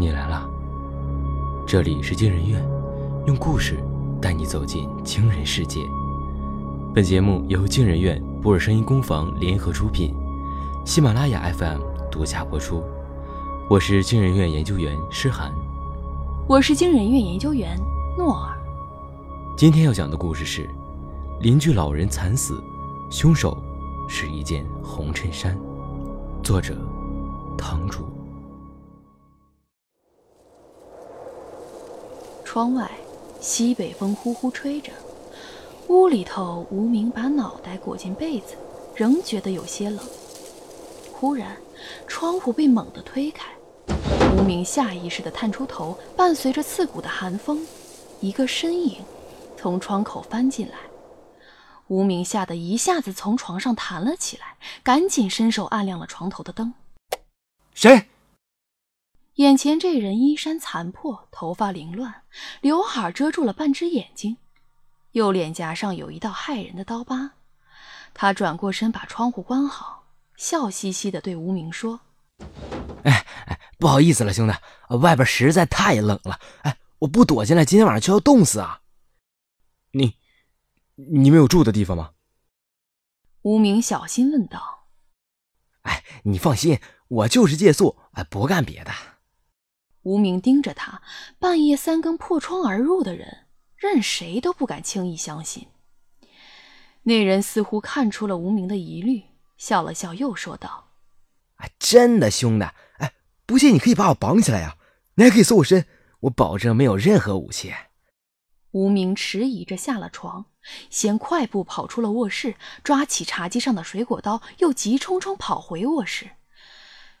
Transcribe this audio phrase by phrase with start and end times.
[0.00, 0.48] 你来了！
[1.66, 2.64] 这里是惊人院，
[3.26, 3.82] 用故事
[4.22, 5.80] 带你走进惊人世界。
[6.94, 10.14] 本节目由惊人院布尔声音工坊联合出品，
[10.84, 11.80] 喜马拉雅 FM
[12.12, 12.80] 独家播出。
[13.68, 15.52] 我是惊人院研究员诗涵，
[16.46, 17.76] 我是惊人院研究员
[18.16, 18.56] 诺尔。
[19.56, 20.70] 今天要讲的故事是：
[21.40, 22.62] 邻居老人惨死，
[23.10, 23.58] 凶手
[24.08, 25.58] 是一件红衬衫。
[26.40, 26.76] 作者：
[27.58, 28.04] 堂主。
[32.50, 32.90] 窗外，
[33.42, 34.90] 西北风呼呼吹着。
[35.88, 38.54] 屋里头，无名把脑袋裹进被子，
[38.96, 40.00] 仍觉得有些冷。
[41.12, 41.54] 忽然，
[42.06, 43.50] 窗户被猛地推开，
[44.34, 47.66] 无名下意识地探出头，伴随着刺骨的寒风，
[48.20, 48.96] 一个身影
[49.54, 50.78] 从窗口翻进来。
[51.88, 56.72] 无名吓得一下子从床上弹了起来，赶紧伸手按亮了床头的灯。
[57.74, 58.06] 谁？
[59.38, 62.22] 眼前这人衣衫残破，头发凌乱，
[62.60, 64.36] 刘海遮住了半只眼睛，
[65.12, 67.34] 右脸颊上有一道骇人的刀疤。
[68.12, 72.00] 他转过身，把窗户关好，笑嘻嘻地对无名说
[73.06, 76.40] ：“哎哎，不好意思了，兄弟，外边实在太冷了。
[76.62, 78.80] 哎，我不躲进来，今天晚上就要冻死啊！
[79.92, 80.16] 你，
[80.96, 82.10] 你们有住的地方吗？”
[83.42, 84.88] 无名小心问道。
[85.82, 88.90] “哎，你放心，我就是借宿，哎，不干别的。”
[90.08, 91.02] 无名盯着他，
[91.38, 93.44] 半夜三更破窗而入的人，
[93.76, 95.68] 任谁都不敢轻易相信。
[97.02, 99.24] 那人似乎看出了无名的疑虑，
[99.58, 100.92] 笑了笑，又说道
[101.56, 102.64] ：“哎，真的，兄弟，
[102.96, 103.12] 哎，
[103.44, 104.78] 不信你可以把我绑起来呀，
[105.16, 105.84] 你还可以搜我身，
[106.20, 107.74] 我保证没有任何武器。”
[108.72, 110.46] 无名迟疑着下了床，
[110.88, 116.30] 先快步跑出了卧室，抓起茶几上的水果刀，又急冲冲跑回卧室。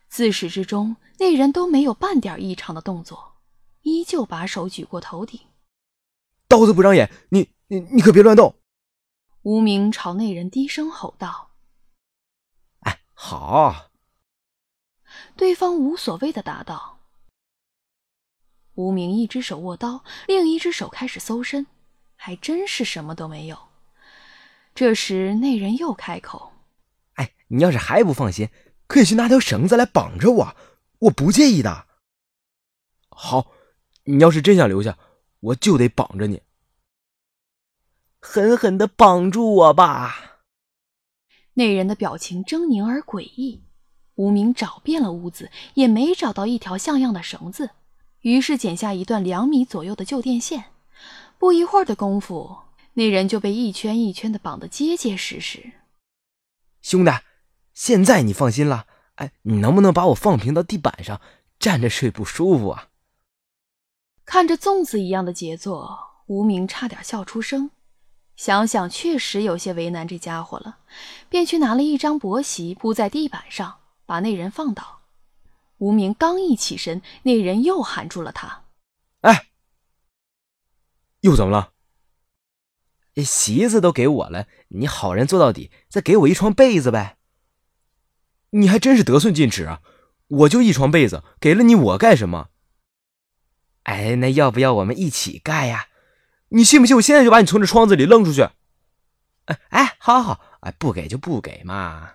[0.08, 3.36] 自始至终，那人都没有半点异常的动作，
[3.82, 5.40] 依旧把手举过头顶。
[6.48, 8.54] 刀子不长眼，你你你可别乱动！
[9.42, 11.50] 无名朝那人低声吼道
[12.80, 13.90] ：“哎，好。”
[15.36, 16.98] 对方无所谓的答道。
[18.74, 21.66] 无名一只手握刀，另一只手开始搜身，
[22.16, 23.58] 还真是什么都没有。
[24.74, 26.52] 这时，那人又开口
[27.14, 28.48] ：“哎，你要是还不放心。”
[28.88, 30.56] 可以去拿条绳子来绑着我，
[31.00, 31.86] 我不介意的。
[33.10, 33.52] 好，
[34.04, 34.98] 你要是真想留下，
[35.40, 36.42] 我就得绑着你，
[38.18, 40.40] 狠狠的绑住我吧。
[41.54, 43.64] 那人的表情狰狞而诡异。
[44.14, 47.70] 无名找遍了屋子，也没找到一条像样的绳子，
[48.22, 50.72] 于是剪下一段两米左右的旧电线。
[51.38, 52.58] 不一会儿的功夫，
[52.94, 55.70] 那人就被一圈一圈的绑得结结实实。
[56.82, 57.12] 兄弟。
[57.78, 61.20] 现在你放心了，哎，你能不能把我放平到地板上，
[61.60, 62.88] 站着睡不舒服啊？
[64.24, 65.96] 看着粽子一样的杰作，
[66.26, 67.70] 无名差点笑出声。
[68.34, 70.78] 想想确实有些为难这家伙了，
[71.28, 75.02] 便去拿了一张薄席铺在地板上，把那人放倒。
[75.76, 78.64] 无名刚一起身，那人又喊住了他
[79.22, 79.46] ：“哎，
[81.20, 81.72] 又怎么了？
[83.24, 87.14] 席子都给我了，你好人做到底，再给我一床被子呗。”
[88.50, 89.80] 你还真是得寸进尺啊！
[90.28, 92.48] 我就一床被子，给了你我干什么？
[93.84, 95.86] 哎，那要不要我们一起盖呀？
[96.50, 98.42] 你信不信我现在就把你从这窗子里扔出去？
[99.46, 102.12] 哎哎，好好好，哎，不给就不给嘛。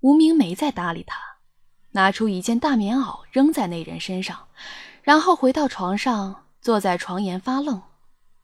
[0.00, 1.18] 无名没再搭理他，
[1.92, 4.48] 拿出一件大棉袄扔在那人身上，
[5.02, 7.82] 然后回到床上，坐在床沿发愣。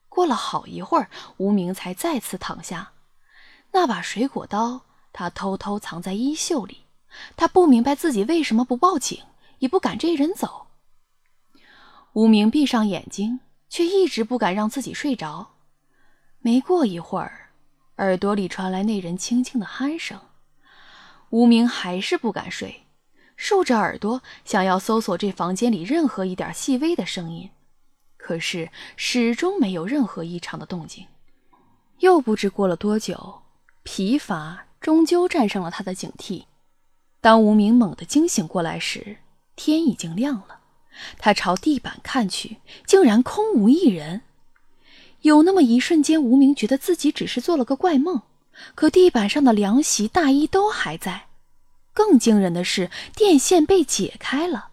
[0.08, 2.92] 过了好一会儿，无名才再次躺下，
[3.72, 4.86] 那把水果刀。
[5.12, 6.78] 他偷偷藏在衣袖里，
[7.36, 9.22] 他不明白自己为什么不报警，
[9.58, 10.66] 也不赶这人走。
[12.14, 15.52] 无名闭上眼睛，却一直不敢让自己睡着。
[16.40, 17.50] 没过一会儿，
[17.96, 20.18] 耳朵里传来那人轻轻的鼾声。
[21.30, 22.82] 无名还是不敢睡，
[23.36, 27.50] 竖着耳朵想要搜索这房间里任何一点细微的声音，
[28.16, 31.06] 可是始终没有任何异常的动静。
[32.00, 33.42] 又不知过了多久，
[33.82, 34.66] 疲乏。
[34.82, 36.44] 终究战胜了他的警惕。
[37.20, 39.18] 当无名猛地惊醒过来时，
[39.56, 40.58] 天已经亮了。
[41.18, 44.22] 他朝地板看去，竟然空无一人。
[45.20, 48.22] 有那么一瞬间，无名觉得自己只是做了个怪梦。
[48.74, 51.28] 可地板上的凉席、大衣都还在。
[51.94, 54.70] 更惊人的是，电线被解开了。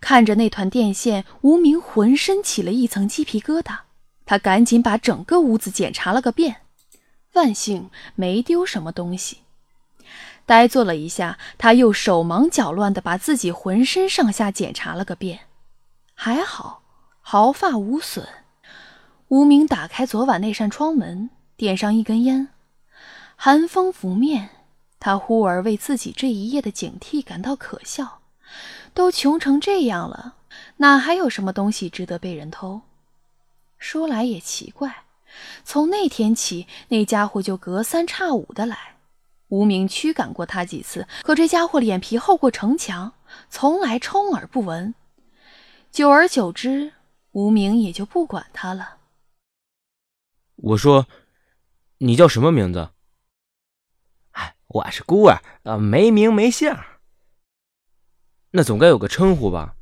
[0.00, 3.80] 看着那团电线，无名浑身起了一层鸡皮疙瘩。
[4.24, 6.62] 他赶紧把整个屋子检查了个遍。
[7.34, 9.38] 万幸没丢什么东西，
[10.46, 15.40] 呆坐了一下，他又手忙脚乱地把自己浑身上下检查了个遍，
[16.14, 16.82] 还好
[17.20, 18.26] 毫发无损。
[19.28, 22.48] 无名打开昨晚那扇窗门，点上一根烟，
[23.36, 24.50] 寒风拂面，
[25.00, 28.20] 他忽而为自己这一夜的警惕感到可笑。
[28.92, 30.36] 都穷成这样了，
[30.76, 32.82] 哪还有什么东西值得被人偷？
[33.78, 35.03] 说来也奇怪，
[35.64, 38.96] 从那天起，那家伙就隔三差五的来。
[39.48, 43.12] 无名驱赶过他几次，可这家伙脸皮厚过城墙，
[43.48, 44.94] 从来充耳不闻。
[45.92, 46.92] 久而久之，
[47.32, 48.96] 无名也就不管他了。
[50.56, 51.06] 我说
[51.98, 52.90] ：“你叫什么名字
[54.32, 56.74] ？”“哎，我是孤儿，呃，没名没姓。
[58.50, 59.76] ”“那总该有个称呼吧？”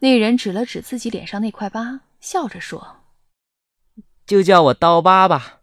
[0.00, 3.02] 那人指了指自己脸上那块疤，笑着说
[4.26, 5.60] ：“就叫我刀疤吧。”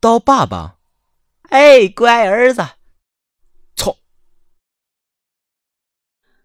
[0.00, 0.78] 刀爸爸，
[1.50, 2.62] 哎，乖儿子！
[3.76, 3.98] 操！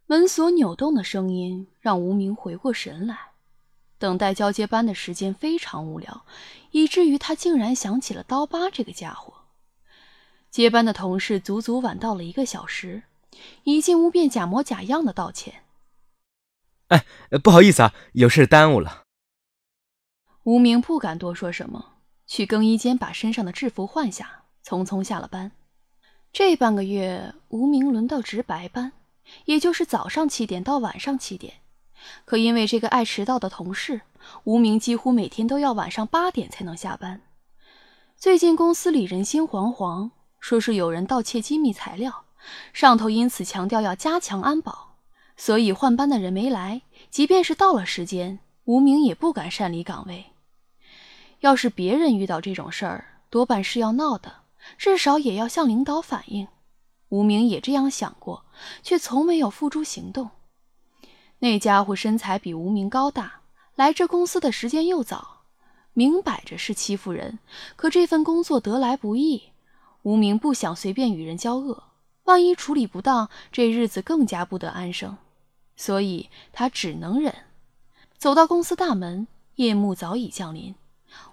[0.08, 3.32] 门锁扭动的声音让无名回过神来。
[3.98, 6.26] 等待交接班的时间非常无聊，
[6.72, 9.46] 以至于他竟然想起了刀疤这个家伙。
[10.52, 13.04] 接班的同事足足晚到了一个小时，
[13.64, 15.64] 一进屋便假模假样的道歉
[16.90, 17.06] ：“哎，
[17.42, 19.04] 不好意思啊，有事耽误了。”
[20.46, 21.94] 无名不敢多说什么。
[22.28, 25.52] 去更衣间把身上的制服换下，匆匆下了班。
[26.32, 28.92] 这半个月，无名轮到值白班，
[29.46, 31.56] 也就是早上七点到晚上七点。
[32.26, 34.02] 可因为这个爱迟到的同事，
[34.44, 37.22] 无名几乎每天都要晚上八点才能下班。
[38.16, 42.26] 最近公司里人心惶惶，说是有人盗窃机密材料，
[42.72, 44.98] 上头因此强调要加强安保，
[45.36, 50.26] 所以换班的人没来，即便是到了时间，无名也不敢擅离岗位。
[51.46, 54.38] 要是别人遇到这种事儿，多半是要闹的，
[54.80, 56.48] 至少也要向领导反映。
[57.10, 58.46] 无名也这样想过，
[58.82, 60.32] 却从没有付诸行动。
[61.38, 63.42] 那家伙身材比无名高大，
[63.76, 65.44] 来这公司的时间又早，
[65.94, 67.38] 明摆着是欺负人。
[67.76, 69.52] 可这份工作得来不易，
[70.02, 71.84] 无名不想随便与人交恶，
[72.24, 75.16] 万一处理不当，这日子更加不得安生。
[75.76, 77.36] 所以他只能忍。
[78.18, 79.28] 走到公司大门，
[79.58, 80.74] 夜幕早已降临。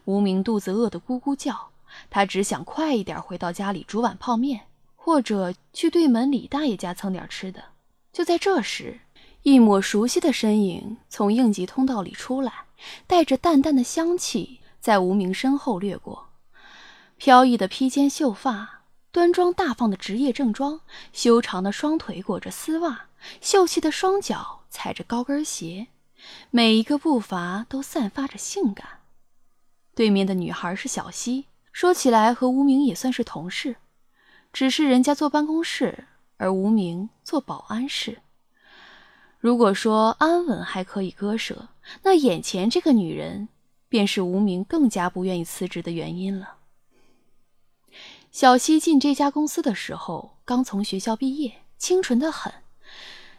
[0.04, 1.70] 无名肚子饿得咕咕叫，
[2.10, 4.62] 他只想快一点回到家里煮碗泡面，
[4.96, 7.64] 或者去对门李大爷家蹭点吃的。
[8.12, 9.00] 就在这时，
[9.42, 12.52] 一抹熟悉的身影从应急通道里出来，
[13.06, 16.28] 带着淡淡的香气，在无名身后掠过。
[17.16, 20.80] 飘逸的披肩秀发，端庄大方的职业正装，
[21.12, 23.06] 修长的双腿裹着丝袜，
[23.40, 25.86] 秀气的双脚踩着高跟鞋，
[26.50, 29.01] 每一个步伐都散发着性感。
[29.94, 33.76] 对面的女孩是小西，说起来和无名也算是同事，
[34.52, 36.06] 只是人家坐办公室，
[36.38, 38.20] 而无名做保安室。
[39.38, 41.68] 如果说安稳还可以割舍，
[42.04, 43.48] 那眼前这个女人，
[43.88, 46.56] 便是无名更加不愿意辞职的原因了。
[48.30, 52.50] 小西进这家公司的时候，刚从学校毕业，清纯的很。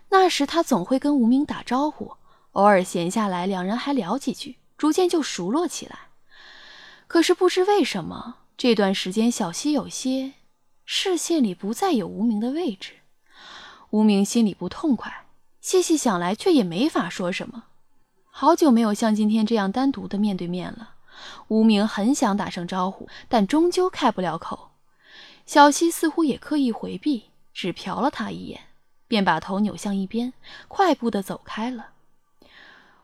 [0.09, 2.17] 那时她总会跟无名打招呼，
[2.51, 6.09] 偶尔闲下来，两人还聊几句，逐渐就熟络起来。
[7.13, 10.33] 可是不知为什么，这段时间小溪有些
[10.83, 12.93] 视线里不再有无名的位置，
[13.91, 15.27] 无名心里不痛快，
[15.61, 17.65] 细细想来却也没法说什么。
[18.31, 20.95] 好久没有像今天这样单独的面对面了，
[21.49, 24.71] 无名很想打声招呼，但终究开不了口。
[25.45, 28.59] 小溪似乎也刻意回避，只瞟了他一眼，
[29.07, 30.33] 便把头扭向一边，
[30.67, 31.89] 快步的走开了。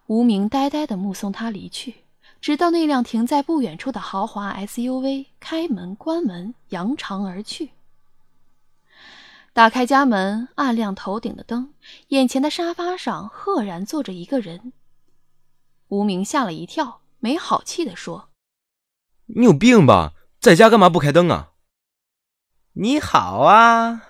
[0.07, 1.97] 无名呆呆的目送他离去。
[2.41, 7.71] 直到那辆停在不远处的豪华 SUV 开门关门，扬长而去。
[9.51, 11.73] 打开家门，暗亮头顶的灯，
[12.09, 14.71] 眼前的沙发上赫然坐着一个人。
[15.89, 18.29] 无名吓了一跳，没好气地说
[19.35, 20.13] ：“你有病吧？
[20.39, 21.51] 在家干嘛不开灯啊
[22.73, 24.03] ？”“你好啊！”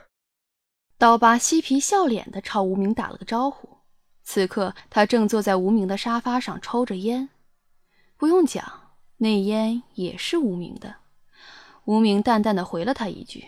[0.99, 3.77] 刀疤嬉皮笑脸的朝无名打了个招呼。
[4.21, 7.29] 此刻，他正坐在无名的沙发上抽着烟。
[8.19, 10.97] 不用讲，那烟也是无名的。
[11.85, 13.47] 无名淡淡的回了他一句：“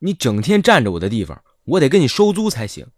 [0.00, 2.88] 你整天占着我的地方，我得跟你收租才行。”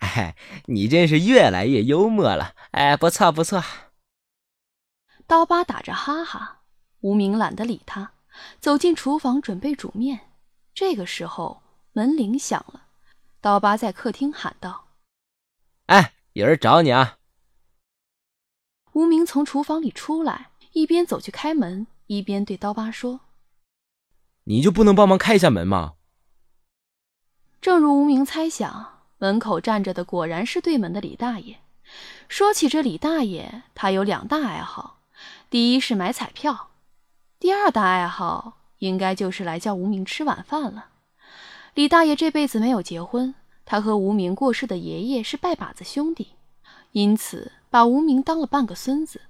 [0.00, 2.54] 哎，你真是越来越幽默了。
[2.72, 3.64] 哎，不错不错。
[5.26, 6.60] 刀疤打着哈哈，
[7.00, 8.12] 无名懒得理他，
[8.60, 10.28] 走进厨房准备煮面。
[10.74, 12.82] 这个时候门铃响了，
[13.40, 14.88] 刀疤在客厅喊道
[15.86, 17.16] ：“哎，有人找你啊。”
[19.00, 23.20] 无名从厨房里出来，一边走去开门，一边对刀疤说
[24.44, 25.94] ：“你就不能帮忙开一下门吗？
[27.62, 31.60] 正如无名猜想，门口站着的果然是对门的李大爷。
[32.28, 34.98] 说起这李大爷，他有两大爱好：
[35.48, 36.68] 第一是买彩票，
[37.38, 40.90] 第二大爱好应该就是来叫无名吃晚饭了。
[41.72, 46.32] 李大爷这辈子没有结婚，他和无名过世的爷爷是拜把子兄弟，
[46.92, 49.22] 因此把无名当了半个孙子。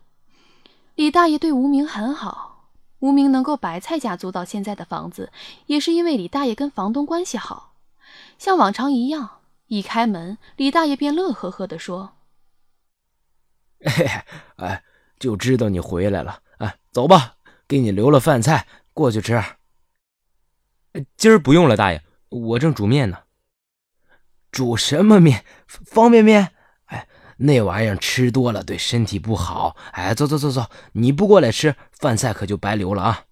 [0.94, 5.30] 李大爷对无名很好，无名能够白菜价租到现在的房子，
[5.66, 7.74] 也是因为李大爷跟房东关系好。
[8.38, 12.16] 像往常一样，一开门，李大爷便乐呵呵地说。
[13.82, 14.22] 嘿嘿，
[14.56, 14.82] 哎，
[15.18, 16.42] 就知道你回来了。
[16.58, 17.36] 哎，走吧，
[17.68, 19.42] 给你留了饭菜，过去吃。
[21.16, 23.18] 今儿不用了，大爷，我正煮面呢。
[24.50, 25.44] 煮什么面？
[25.66, 26.52] 方便面？
[27.40, 29.76] 那玩意儿吃多了对身体不好。
[29.92, 33.24] 哎，走走走走，你不过来吃，饭菜可就白留了啊。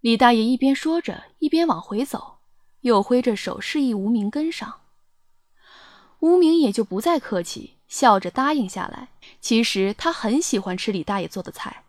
[0.00, 2.38] 李大爷一边说着，一边往回走，
[2.82, 4.80] 又挥着手示意无名跟上。
[6.20, 7.74] 无名也就不再客气。
[7.88, 9.08] 笑着答应下来。
[9.40, 11.84] 其实他很喜欢吃李大爷做的菜，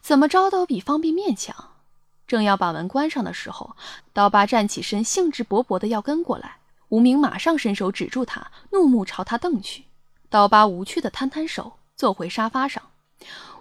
[0.00, 1.70] 怎么着都比方便面强。
[2.28, 3.74] 正要把门关上的时候，
[4.12, 6.58] 刀疤站起身，兴致勃勃的要跟过来。
[6.90, 9.86] 无名马上伸手止住他，怒目朝他瞪去。
[10.30, 12.82] 刀疤无趣的摊摊手，坐回沙发上。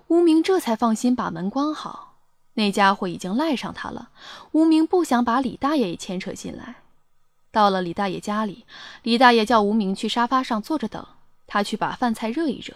[0.07, 2.17] 无名这才放心把门关好。
[2.53, 4.09] 那家伙已经赖上他了，
[4.51, 6.75] 无名不想把李大爷也牵扯进来。
[7.51, 8.65] 到了李大爷家里，
[9.03, 11.05] 李大爷叫无名去沙发上坐着等。
[11.47, 12.75] 他去把饭菜热一热。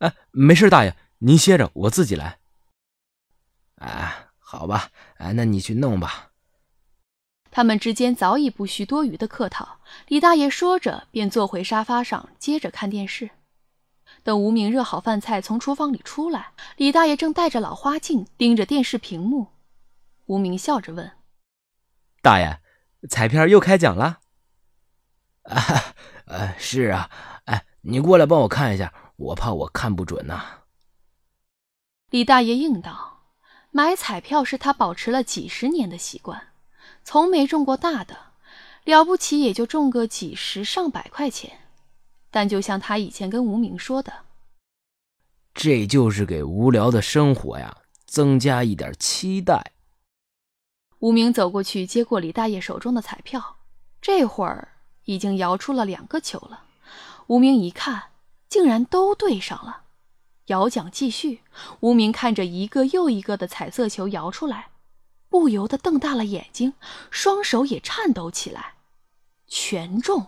[0.00, 2.38] 哎，没事，大爷，您歇着，我自己来。
[3.76, 6.29] 哎，好吧，哎，那你去弄吧。
[7.50, 9.78] 他们之间早已不需多余的客套。
[10.08, 13.30] 李大爷说着，便坐回沙发上，接着看电视。
[14.22, 19.48] 等吴明热好饭菜从厨房里出来，李大爷正戴着老花镜盯着电视屏幕。
[20.26, 21.12] 吴明笑着问
[22.22, 22.60] ：“大爷，
[23.08, 24.20] 彩票又开奖了？”
[25.44, 25.94] 啊。
[26.26, 27.10] 呃，是啊，
[27.46, 30.60] 哎，你过来帮我看一下，我怕我看不准呐。
[32.10, 33.24] 李大爷应道
[33.72, 36.49] ：“买彩票是他保持了几十年的习惯，
[37.12, 38.16] 从没中过大的，
[38.84, 41.58] 了不起也就中个几十上百块钱。
[42.30, 44.12] 但就像他以前跟无名说的，
[45.52, 49.72] 这就是给无聊的生活呀增加一点期待。”
[51.00, 53.56] 无名走过去接过李大爷手中的彩票，
[54.00, 54.68] 这会儿。
[55.06, 56.62] 已经摇出了两个球了，
[57.26, 58.10] 无名一看，
[58.48, 59.82] 竟然都对上了。
[60.46, 61.40] 摇奖继续，
[61.80, 64.68] 无名看着一个又一个的彩色球摇出来，
[65.30, 66.74] 不由得瞪大了眼睛，
[67.10, 68.74] 双手也颤抖起来。
[69.46, 70.26] 全中，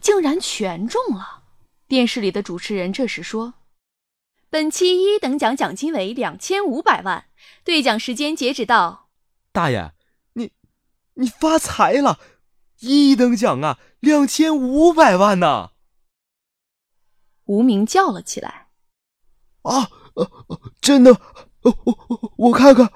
[0.00, 1.44] 竟然全中了！
[1.86, 3.54] 电视里的主持人这时说
[4.48, 7.26] ：“本期一等奖奖金为两千五百万，
[7.62, 9.10] 兑奖时间截止到……
[9.52, 9.92] 大爷，
[10.32, 10.52] 你，
[11.14, 12.18] 你发财了！”
[12.80, 15.72] 一等奖啊，两千五百万呢！
[17.44, 18.68] 无名叫了起来
[19.62, 19.90] ：“啊，
[20.80, 21.20] 真的！
[21.62, 22.90] 我我我看看。”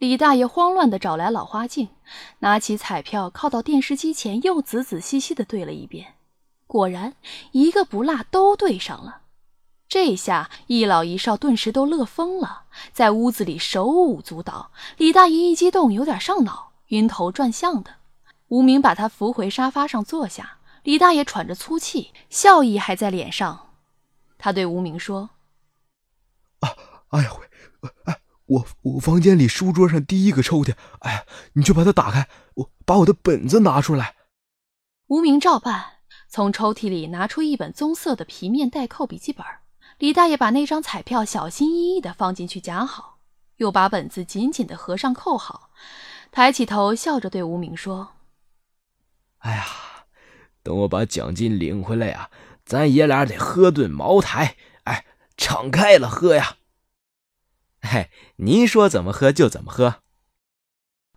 [0.00, 1.90] 李大爷慌乱的找来老花镜，
[2.38, 6.14] 拿起彩票靠到电视机前，又仔仔细细的对了一遍，
[6.66, 7.16] 果然
[7.52, 9.20] 一个不落都对上了。
[9.86, 12.62] 这下一老一少顿时都乐疯了，
[12.94, 14.70] 在屋子里手舞足蹈。
[14.96, 17.96] 李大爷一激动，有点上脑，晕头转向的。
[18.48, 23.68] 无名把他扶回沙发上坐下，李大爷喘着粗气，笑意还在脸上。
[24.38, 25.28] 他对无名说
[26.60, 26.70] ：“啊，
[27.10, 28.18] 哎呀喂，哎，
[28.50, 34.16] 我我房间里书桌上第一个抽屉，哎呀，你就把它打开，我把我的本子拿出来。”
[35.06, 35.84] 无名照办，
[36.28, 39.46] 从抽屉里拿出一本棕色的皮面带扣笔记本。
[39.98, 43.18] 李大爷把那张彩票小心翼翼地放进去夹好，
[43.58, 45.70] 又把本子紧紧地合上扣好，
[46.32, 48.14] 抬起头笑着对无名说。
[49.38, 49.64] 哎呀，
[50.64, 52.30] 等我把奖金领回来呀，
[52.64, 55.04] 咱爷俩得喝顿茅台，哎，
[55.36, 56.56] 敞开了喝呀！
[57.82, 59.96] 嘿，您说怎么喝就怎么喝。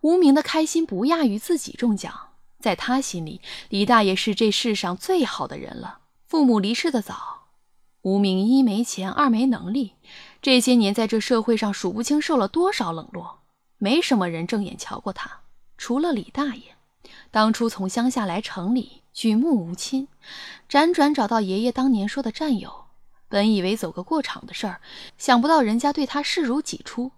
[0.00, 6.00] 无名的开心不亚于自己中奖，在他心里，李大爷是这世上最好的人了。
[6.26, 7.48] 父母离世的早，
[8.02, 9.94] 无名一没钱，二没能力，
[10.42, 13.42] 这些年在这社会上数不清受了多少冷落，
[13.78, 15.42] 没什么人正眼瞧过他，
[15.78, 16.76] 除了李大爷。
[17.30, 20.08] 当初从乡下来城里，举目无亲，
[20.68, 22.83] 辗转找到爷爷当年说的战友，
[23.34, 24.80] 本以为走个过场的事儿，
[25.18, 27.10] 想不到人家对他视如己出，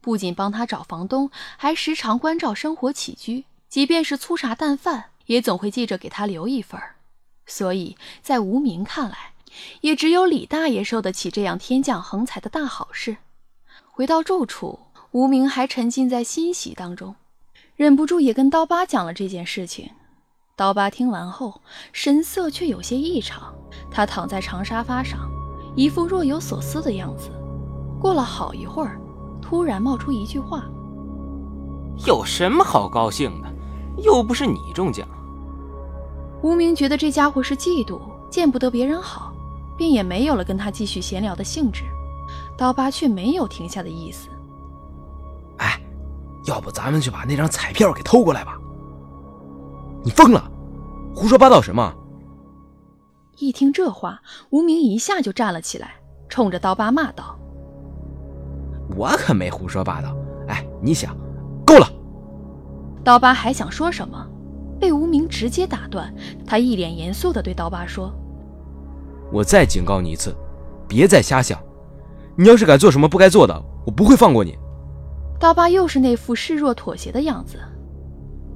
[0.00, 6.96] 不仅帮他找房东，还时常关照生活起居，即便是粗茶淡饭，也总会记着给他留一份儿。
[7.44, 9.34] 所以在无名看来，
[9.82, 13.18] 也只有李大爷受得起这样天降横财的大好事。
[13.90, 14.78] 回到住处，
[15.10, 17.14] 无名还沉浸在欣喜当中，
[17.76, 19.90] 忍不住也跟刀疤讲了这件事情。
[20.56, 21.60] 刀疤听完后，
[21.92, 23.54] 神色却有些异常。
[23.92, 25.30] 他躺在长沙发上，
[25.78, 27.30] 一副若有所思的样子。
[28.00, 29.00] 过了好一会儿，
[29.40, 30.64] 突然冒出一句话
[32.04, 33.48] ：“有什么好高兴的？
[34.02, 35.06] 又不是你中奖。”
[36.42, 39.32] 无名觉得这家伙是嫉妒，见不得别人好，
[39.76, 41.84] 便也没有了跟他继续闲聊的兴致。
[42.56, 44.28] 刀疤却没有停下的意思。
[45.58, 45.80] 哎，
[46.46, 48.58] 要不咱们去把那张彩票给偷过来吧？
[50.02, 50.50] 你疯了，
[51.14, 51.94] 胡说八道什么？
[53.40, 55.94] 一听这话，无名一下就站了起来，
[56.28, 57.38] 冲着刀疤骂道
[58.96, 60.16] ：“我可没胡说八道！
[60.48, 61.16] 哎，你想，
[61.64, 61.88] 够了！”
[63.04, 64.26] 刀疤还想说什么，
[64.80, 66.12] 被无名直接打断。
[66.44, 68.12] 他一脸严肃地对刀疤说
[69.32, 70.34] ：“我再警告你一次，
[70.88, 71.58] 别再瞎想！
[72.36, 74.58] 你要是敢做什么不该做的，我不会放过你。”
[75.38, 77.58] 刀疤又是那副示弱妥协的样子。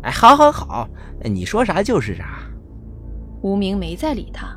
[0.02, 0.88] 哎，好，好，好，
[1.22, 2.40] 你说啥就是啥。
[3.42, 4.56] 无名没再理他。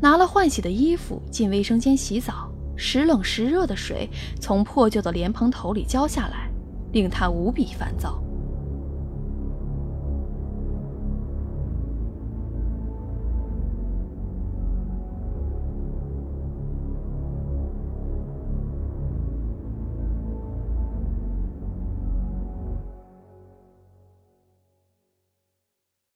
[0.00, 4.08] 拿了换洗的衣服进卫生间洗澡，时冷时热的水
[4.40, 6.48] 从破旧的莲蓬头里浇下来，
[6.92, 8.23] 令他无比烦躁。